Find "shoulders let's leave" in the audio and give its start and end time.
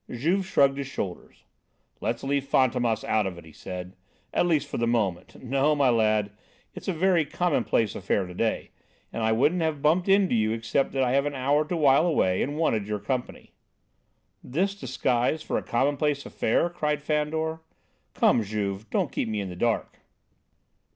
0.87-2.45